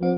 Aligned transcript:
Hallå 0.00 0.08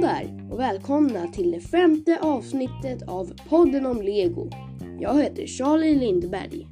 där 0.00 0.48
och 0.50 0.60
välkomna 0.60 1.26
till 1.26 1.50
det 1.50 1.60
femte 1.60 2.18
avsnittet 2.20 3.02
av 3.08 3.32
podden 3.48 3.86
om 3.86 4.02
Lego. 4.02 4.50
Jag 5.00 5.22
heter 5.22 5.46
Charlie 5.46 5.94
Lindberg. 5.94 6.66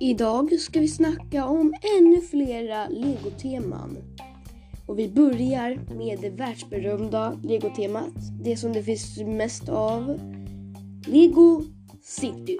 Idag 0.00 0.52
ska 0.60 0.80
vi 0.80 0.88
snacka 0.88 1.46
om 1.46 1.74
ännu 1.98 2.20
flera 2.20 2.88
Lego-teman. 2.88 3.96
Och 4.90 4.98
vi 4.98 5.08
börjar 5.08 5.94
med 5.94 6.18
det 6.20 6.30
världsberömda 6.30 7.40
legotemat, 7.44 8.14
det 8.44 8.56
som 8.56 8.72
det 8.72 8.82
finns 8.82 9.18
mest 9.18 9.68
av, 9.68 10.20
Lego 11.06 11.62
City. 12.02 12.58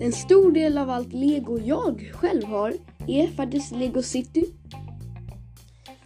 En 0.00 0.12
stor 0.12 0.52
del 0.52 0.78
av 0.78 0.90
allt 0.90 1.12
Lego 1.12 1.58
jag 1.58 2.10
själv 2.14 2.44
har 2.44 2.74
är 3.06 3.26
faktiskt 3.26 3.72
Lego 3.72 4.02
City 4.02 4.44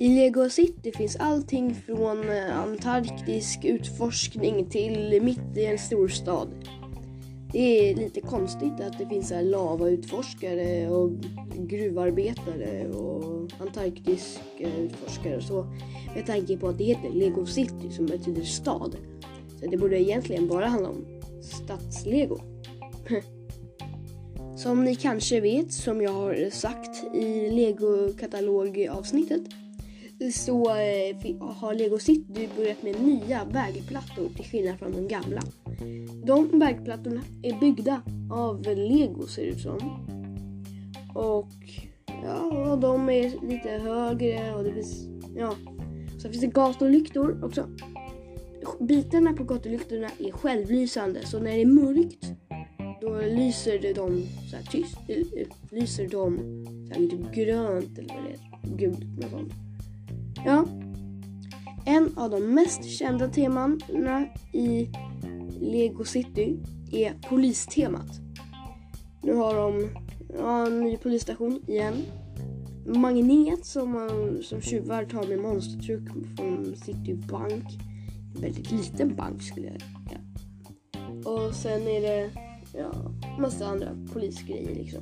i 0.03 0.09
Lego 0.09 0.51
City 0.51 0.93
finns 0.93 1.17
allting 1.17 1.75
från 1.75 2.29
eh, 2.29 2.59
antarktisk 2.59 3.65
utforskning 3.65 4.71
till 4.71 5.23
mitt 5.23 5.57
i 5.57 5.65
en 5.65 5.79
storstad. 5.79 6.48
Det 7.52 7.91
är 7.91 7.95
lite 7.95 8.20
konstigt 8.20 8.80
att 8.80 8.98
det 8.98 9.06
finns 9.06 9.30
här 9.30 9.42
lavautforskare 9.42 10.88
och 10.88 11.11
gruvarbetare 11.56 12.88
och 12.88 13.51
antarktiska 13.61 14.77
utforskare 14.78 15.37
och 15.37 15.42
så. 15.42 15.66
Med 16.15 16.27
tanke 16.27 16.56
på 16.56 16.69
att 16.69 16.78
det 16.78 16.84
heter 16.84 17.11
Lego 17.11 17.47
City 17.47 17.91
som 17.91 18.06
betyder 18.06 18.42
stad. 18.42 18.97
Så 19.61 19.66
det 19.66 19.77
borde 19.77 20.01
egentligen 20.01 20.48
bara 20.48 20.66
handla 20.66 20.88
om 20.88 21.05
stadslego. 21.42 22.38
Som 24.56 24.84
ni 24.84 24.94
kanske 24.97 25.41
vet, 25.41 25.72
som 25.72 26.03
jag 26.03 26.12
har 26.12 26.50
sagt 26.50 27.14
i 27.14 27.50
Lego-katalogavsnittet, 27.50 29.42
så 30.33 30.69
eh, 30.69 31.37
har 31.41 31.75
Lego 31.75 31.98
City 31.98 32.48
börjat 32.56 32.83
med 32.83 33.03
nya 33.03 33.44
vägplattor 33.44 34.28
till 34.37 34.44
skillnad 34.44 34.78
från 34.78 34.92
de 34.92 35.09
gamla. 35.09 35.42
De 36.25 36.58
vägplattorna 36.58 37.20
är 37.42 37.61
byggda 37.61 38.02
av 38.30 38.62
Lego 38.62 39.27
ser 39.27 39.42
det 39.42 39.48
ut 39.48 39.61
som. 39.61 39.78
Och 41.14 41.48
ja, 42.06 42.78
de 42.80 43.08
är 43.08 43.48
lite 43.48 43.69
högre 43.69 44.55
och 44.55 44.64
det 44.64 44.72
finns, 44.72 45.06
ja. 45.36 45.55
Så 46.19 46.28
finns 46.28 46.41
det 46.41 46.47
gatlyktor 46.47 47.44
också. 47.44 47.69
Bitarna 48.80 49.33
på 49.33 49.44
gatlyktorna 49.44 50.08
är 50.19 50.33
självlysande 50.33 51.27
så 51.27 51.38
när 51.38 51.53
det 51.53 51.62
är 51.62 51.66
mörkt 51.66 52.33
då 53.03 53.20
lyser 53.20 53.94
de 53.94 54.27
så 54.50 54.56
här 54.56 54.62
tyst. 54.62 54.98
Lyser 55.70 56.08
de 56.08 56.38
så 56.88 56.94
här 56.94 57.00
lite 57.00 57.16
grönt 57.16 57.98
eller 57.98 58.14
vad 58.14 58.25
det 58.25 58.30
är. 58.30 58.77
Gult, 58.77 59.20
något 59.20 59.30
sånt. 59.30 59.53
Ja. 60.44 60.66
En 61.86 62.19
av 62.19 62.30
de 62.30 62.55
mest 62.55 62.84
kända 62.84 63.28
temana 63.28 64.27
i 64.53 64.88
Lego 65.63 66.05
City 66.05 66.57
är 66.93 67.15
polistemat. 67.29 68.21
Nu 69.23 69.35
har 69.35 69.55
de 69.55 69.89
ja, 70.39 70.67
en 70.67 70.81
ny 70.81 70.97
polisstation 70.97 71.65
igen. 71.67 71.95
Magnet 72.87 73.67
som, 73.67 73.91
man, 73.91 74.43
som 74.43 74.61
tjuvar 74.61 75.05
tar 75.05 75.27
med 75.27 75.39
monstertruck 75.39 76.09
från 76.37 76.77
City 76.77 77.15
Bank. 77.15 77.65
En 78.35 78.41
väldigt 78.41 78.71
liten 78.71 79.17
bank 79.17 79.43
skulle 79.43 79.67
jag 79.67 79.81
säga. 79.81 80.21
Och 81.25 81.55
sen 81.55 81.83
är 81.83 82.01
det 82.01 82.31
ja, 82.75 82.93
massa 83.39 83.67
andra 83.67 84.07
polisgrejer 84.13 84.75
liksom. 84.75 85.01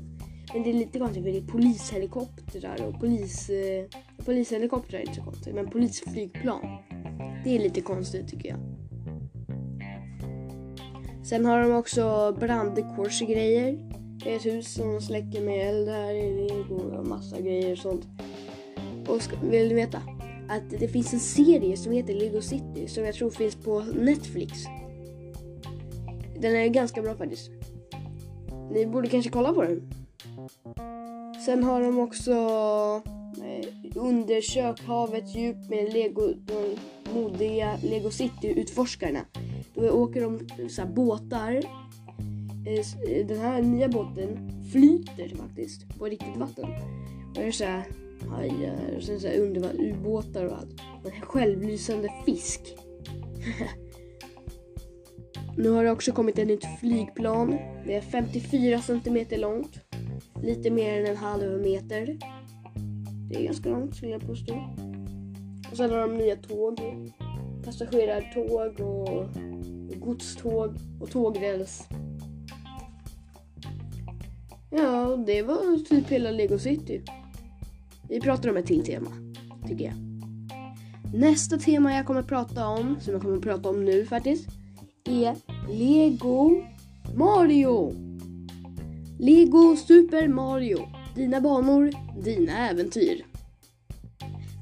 Men 0.55 0.63
det 0.63 0.71
är 0.71 0.75
lite 0.75 0.99
konstigt 0.99 1.25
för 1.25 1.31
det 1.31 1.39
är 1.39 1.47
polishelikoptrar 1.47 2.87
och 2.87 3.01
polis... 3.01 3.51
Eh, 3.51 3.85
polishelikoptrar 4.25 4.99
är 4.99 5.03
inte 5.03 5.15
så 5.15 5.23
konstigt, 5.23 5.55
men 5.55 5.71
polisflygplan. 5.71 6.79
Det 7.45 7.57
är 7.57 7.59
lite 7.59 7.81
konstigt 7.81 8.29
tycker 8.29 8.49
jag. 8.49 8.80
Sen 11.23 11.47
har 11.47 11.61
de 11.63 11.73
också 11.73 12.37
brandkårsgrejer. 12.41 13.79
Det 14.25 14.33
är 14.33 14.37
ett 14.37 14.47
hus 14.47 14.75
som 14.75 15.01
släcker 15.01 15.41
med 15.41 15.69
eld 15.69 15.89
här 15.89 16.15
i 16.15 16.49
Lego 16.49 16.75
och 16.75 17.07
massa 17.07 17.41
grejer 17.41 17.73
och 17.73 17.79
sånt. 17.79 18.07
Och 19.09 19.23
ska, 19.23 19.37
vill 19.43 19.69
du 19.69 19.75
veta? 19.75 20.03
Att 20.49 20.71
det 20.81 20.89
finns 20.89 21.13
en 21.13 21.21
serie 21.21 21.77
som 21.77 21.93
heter 21.93 22.15
Lego 22.15 22.41
City 22.41 22.89
som 22.89 23.05
jag 23.05 23.15
tror 23.15 23.31
finns 23.31 23.57
på 23.57 23.81
Netflix. 23.81 24.53
Den 26.41 26.57
är 26.57 26.69
ganska 26.69 27.03
bra 27.03 27.15
faktiskt. 27.15 27.51
Ni 28.73 28.87
borde 28.87 29.09
kanske 29.09 29.31
kolla 29.31 29.53
på 29.53 29.63
den. 29.63 29.91
Sen 31.47 31.65
har 31.65 31.81
de 31.81 31.99
också 31.99 32.33
Eh, 33.39 33.67
undersök 33.95 34.81
havets 34.81 35.35
djup 35.35 35.69
med 35.69 35.93
Lego, 35.93 36.35
de 36.35 36.77
modiga 37.15 37.79
Lego 37.83 38.11
City-utforskarna. 38.11 39.25
Då 39.75 39.91
åker 39.91 40.21
de 40.21 40.49
så 40.69 40.87
båtar. 40.87 41.63
Eh, 42.67 43.19
eh, 43.19 43.27
den 43.27 43.39
här 43.39 43.63
nya 43.63 43.89
båten 43.89 44.51
flyter 44.73 45.37
faktiskt 45.37 45.99
på 45.99 46.05
riktigt 46.05 46.37
vatten. 46.37 46.65
Och 46.65 47.35
det 47.35 47.43
är 47.43 47.51
så 47.51 47.65
här 47.65 47.85
hajar 48.29 48.97
och 48.97 49.03
sen 49.03 49.21
så 49.21 49.27
här 49.27 49.37
ubåtar 49.81 50.45
och 50.45 50.57
allt. 50.57 50.81
Och 51.05 51.15
en 51.15 51.21
självlysande 51.21 52.13
fisk. 52.27 52.61
nu 55.57 55.71
har 55.71 55.85
det 55.85 55.91
också 55.91 56.13
kommit 56.13 56.39
ett 56.39 56.47
nytt 56.47 56.67
flygplan. 56.81 57.51
Det 57.87 57.95
är 57.95 58.01
54 58.01 58.81
centimeter 58.81 59.39
långt. 59.39 59.81
Lite 60.43 60.71
mer 60.71 61.01
än 61.01 61.07
en 61.07 61.17
halv 61.17 61.63
meter. 61.63 62.19
Det 63.31 63.37
är 63.37 63.45
ganska 63.45 63.71
långt 63.71 63.97
skulle 63.97 64.13
jag 64.13 64.27
påstå. 64.27 64.55
Och 65.71 65.77
sen 65.77 65.91
har 65.91 65.99
de 65.99 66.17
nya 66.17 66.37
tåg. 66.37 66.81
Passagerartåg 67.65 68.81
och 68.81 69.27
godståg 70.01 70.77
och 71.01 71.11
tågräls. 71.11 71.89
Ja, 74.71 75.17
det 75.27 75.43
var 75.43 75.85
typ 75.85 76.09
hela 76.09 76.31
Lego 76.31 76.59
City. 76.59 77.03
Vi 78.09 78.21
pratar 78.21 78.51
om 78.51 78.57
ett 78.57 78.67
till 78.67 78.85
tema, 78.85 79.11
tycker 79.69 79.85
jag. 79.85 79.95
Nästa 81.15 81.59
tema 81.59 81.93
jag 81.93 82.07
kommer 82.07 82.23
prata 82.23 82.69
om, 82.69 82.97
som 83.01 83.13
jag 83.13 83.23
kommer 83.23 83.39
prata 83.39 83.69
om 83.69 83.85
nu 83.85 84.05
faktiskt, 84.07 84.49
är 85.05 85.37
Lego 85.73 86.63
Mario. 87.17 87.93
Lego 89.19 89.77
Super 89.77 90.29
Mario. 90.29 91.00
Dina 91.15 91.41
banor, 91.41 91.91
dina 92.25 92.69
äventyr. 92.69 93.25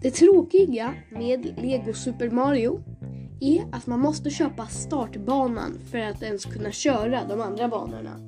Det 0.03 0.10
tråkiga 0.10 0.94
med 1.10 1.54
Lego 1.62 1.92
Super 1.92 2.31
Mario 2.31 2.82
är 3.41 3.64
att 3.72 3.86
man 3.86 4.00
måste 4.00 4.31
köpa 4.31 4.66
startbanan 4.66 5.78
för 5.91 5.98
att 5.98 6.22
ens 6.22 6.44
kunna 6.44 6.70
köra 6.70 7.25
de 7.28 7.41
andra 7.41 7.69
banorna. 7.69 8.20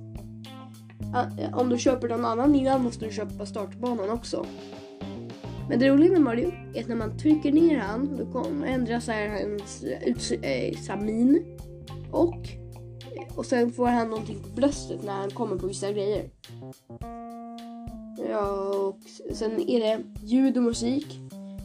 Eh, 1.39 1.59
om 1.59 1.69
du 1.69 1.79
köper 1.79 2.09
någon 2.09 2.25
annan 2.25 2.55
innan 2.55 2.83
måste 2.83 3.05
du 3.05 3.13
köpa 3.13 3.47
startbanan 3.47 4.11
också. 4.11 4.47
Men 5.69 5.79
det 5.79 5.89
roliga 5.89 6.13
med 6.13 6.21
Mario 6.21 6.53
är 6.75 6.81
att 6.81 6.89
när 6.89 6.97
man 6.97 7.19
trycker 7.19 7.53
ner 7.53 7.79
han 7.79 8.17
då 8.17 8.27
kommer 8.33 8.67
ändras 8.67 9.09
hans 9.09 9.83
eh, 9.83 10.09
utsamin 10.09 10.91
eh, 10.91 11.05
min 11.05 11.59
och 12.11 12.49
och 13.37 13.47
sen 13.47 13.73
får 13.73 13.87
han 13.87 14.11
någonting 14.11 14.39
på 14.43 14.49
bröstet 14.49 15.05
när 15.05 15.13
han 15.13 15.31
kommer 15.31 15.57
på 15.57 15.67
vissa 15.67 15.93
grejer. 15.93 16.31
Ja, 18.29 18.51
och 18.89 18.99
sen 19.35 19.71
är 19.71 19.81
det 19.81 20.03
ljud 20.23 20.57
och 20.57 20.63
musik, 20.63 21.07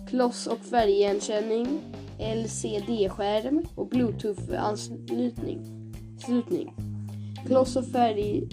kloss 0.10 0.48
och 0.48 0.60
färgigenkänning, 0.60 1.68
LCD-skärm 2.20 3.66
och 3.76 3.88
bluetooth-anslutning. 3.88 5.59
Slutning. 6.26 6.74
Kloss 7.47 7.76
och 7.76 7.88
färg... 7.88 8.50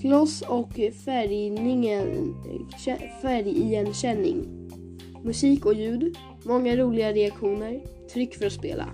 Kloss 0.00 0.42
och 0.42 0.72
färgningen, 1.04 2.34
färgigenkänning. 3.22 4.68
Musik 5.22 5.66
och 5.66 5.74
ljud. 5.74 6.16
Många 6.44 6.76
roliga 6.76 7.12
reaktioner. 7.12 7.80
Tryck 8.12 8.34
för 8.34 8.46
att 8.46 8.52
spela. 8.52 8.88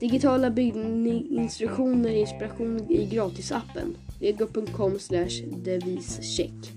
Digitala 0.00 0.50
bygginstruktioner 0.50 2.10
och 2.10 2.16
inspiration 2.16 2.90
i 2.90 3.06
gratisappen. 3.06 3.96
Lego.com 4.20 4.98
slash 4.98 5.42
devischeck. 5.64 6.72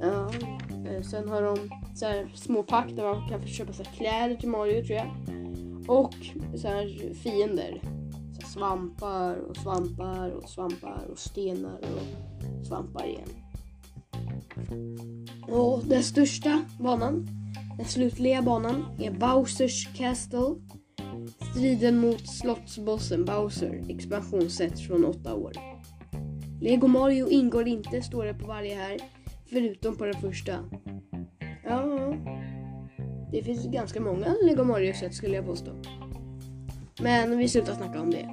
Ja, 0.00 0.30
eh, 0.86 1.02
sen 1.02 1.28
har 1.28 1.42
de 1.42 1.58
så 1.94 2.06
här 2.06 2.32
små 2.34 2.62
pack 2.62 2.96
där 2.96 3.14
man 3.14 3.28
kan 3.28 3.46
köpa 3.46 3.72
så 3.72 3.84
kläder 3.84 4.36
till 4.36 4.48
Mario 4.48 4.84
tror 4.84 4.98
jag. 4.98 5.10
Och 5.88 6.14
så 6.58 6.68
här 6.68 7.14
fiender. 7.14 7.80
Så 8.34 8.42
här 8.42 8.48
svampar 8.48 9.36
och 9.36 9.56
svampar 9.56 10.30
och 10.30 10.48
svampar 10.48 11.08
och 11.12 11.18
stenar 11.18 11.78
och 11.80 12.66
svampar 12.66 13.06
igen. 13.06 13.28
Och 15.48 15.84
den 15.84 16.02
största 16.02 16.64
banan 16.80 17.28
Den 17.76 17.86
slutliga 17.86 18.42
banan 18.42 18.84
är 18.98 19.10
Bowsers 19.10 19.88
Castle. 19.96 20.54
Striden 21.50 21.98
mot 21.98 22.28
slottsbossen 22.28 23.24
Bowser, 23.24 23.84
expansionssätt 23.88 24.80
från 24.80 25.04
8 25.04 25.34
år. 25.34 25.52
Lego 26.60 26.86
Mario 26.86 27.28
ingår 27.28 27.68
inte, 27.68 28.02
står 28.02 28.24
det 28.24 28.34
på 28.34 28.46
varje 28.46 28.74
här, 28.74 28.96
förutom 29.50 29.96
på 29.96 30.04
den 30.04 30.20
första. 30.20 30.52
Ja, 31.64 32.14
det 33.32 33.42
finns 33.42 33.66
ganska 33.66 34.00
många 34.00 34.34
Lego 34.42 34.64
Mario-sätt 34.64 35.14
skulle 35.14 35.36
jag 35.36 35.46
påstå. 35.46 35.70
Men 37.00 37.38
vi 37.38 37.48
slutar 37.48 37.74
snacka 37.74 38.00
om 38.00 38.10
det. 38.10 38.28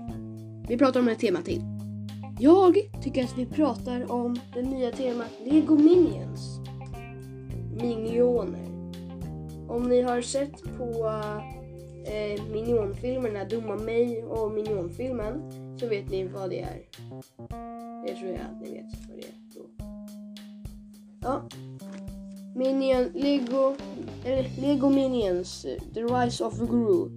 Vi 0.70 0.78
pratar 0.78 1.00
om 1.00 1.08
ett 1.08 1.20
tema 1.20 1.42
till. 1.42 1.62
Jag 2.40 2.76
tycker 3.04 3.24
att 3.24 3.38
vi 3.38 3.46
pratar 3.46 4.12
om 4.12 4.36
det 4.54 4.62
nya 4.62 4.92
temat 4.92 5.32
Lego 5.46 5.76
Minions. 5.76 6.60
Minioner. 7.82 8.66
Om 9.70 9.90
ni 9.90 10.02
har 10.02 10.22
sett 10.22 10.64
på 10.78 11.12
eh, 12.06 12.44
Minionfilmerna, 12.52 13.46
Dumma 13.46 13.76
mig 13.76 14.24
och 14.24 14.52
Minionfilmen, 14.52 15.52
så 15.80 15.88
vet 15.88 16.10
ni 16.10 16.24
vad 16.24 16.50
det 16.50 16.62
är. 16.62 16.82
Det 18.06 18.16
tror 18.16 18.32
jag 18.32 18.42
att 18.42 18.62
ni 18.62 18.72
vet 18.72 19.08
vad 19.10 19.18
det 19.18 19.26
är 19.26 19.34
då. 19.56 19.86
Ja. 21.22 21.42
Minion, 22.56 23.12
Lego, 23.14 23.76
eller 24.26 24.62
Lego 24.62 24.90
Minions, 24.90 25.66
The 25.94 26.02
Rise 26.02 26.46
of 26.46 26.60
Gru. 26.60 27.10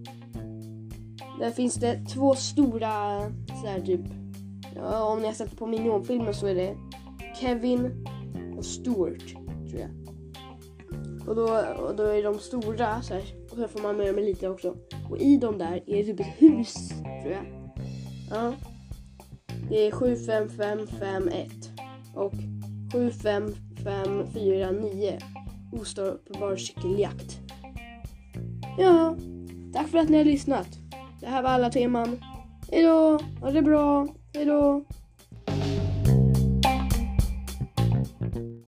Där 1.38 1.50
finns 1.50 1.74
det 1.74 2.00
två 2.14 2.34
stora, 2.34 3.20
så 3.62 3.66
här 3.66 3.80
typ, 3.80 4.00
ja, 4.76 5.02
om 5.02 5.20
ni 5.20 5.26
har 5.26 5.34
sett 5.34 5.56
på 5.56 5.66
Minionfilmen 5.66 6.34
så 6.34 6.46
är 6.46 6.54
det 6.54 6.76
Kevin 7.40 8.06
och 8.58 8.64
Stuart, 8.64 9.28
tror 9.70 9.80
jag. 9.80 9.90
Och 11.28 11.34
då, 11.36 11.42
och 11.86 11.96
då 11.96 12.02
är 12.02 12.22
de 12.22 12.38
stora 12.38 13.02
så 13.02 13.14
här, 13.14 13.22
och 13.64 13.70
får 13.70 13.80
man 13.80 13.96
med 13.96 14.06
dem 14.06 14.16
lite 14.16 14.48
också. 14.48 14.76
Och 15.10 15.18
i 15.18 15.36
dem 15.36 15.58
där 15.58 15.82
är 15.86 15.96
det 15.96 16.04
typ 16.04 16.20
ett 16.20 16.34
hus, 16.36 16.88
tror 17.22 17.32
jag. 17.32 17.44
Ja. 18.30 18.52
Det 19.70 19.86
är 19.86 19.90
75551 19.90 21.52
och 22.14 22.32
75549 22.92 25.18
ostoppbar 25.72 26.56
cykeljakt. 26.56 27.40
Ja, 28.78 29.16
tack 29.72 29.88
för 29.88 29.98
att 29.98 30.08
ni 30.08 30.16
har 30.16 30.24
lyssnat. 30.24 30.68
Det 31.20 31.26
här 31.26 31.42
var 31.42 31.50
alla 31.50 31.70
teman. 31.70 32.24
Hejdå, 32.72 33.18
ha 33.40 33.50
det 33.50 33.62
bra, 33.62 34.08
hejdå. 34.34 34.84